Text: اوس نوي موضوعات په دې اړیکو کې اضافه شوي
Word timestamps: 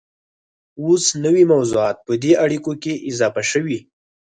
اوس 0.83 1.03
نوي 1.23 1.43
موضوعات 1.51 1.97
په 2.07 2.13
دې 2.23 2.33
اړیکو 2.45 2.71
کې 2.83 2.93
اضافه 3.11 3.41
شوي 3.51 3.79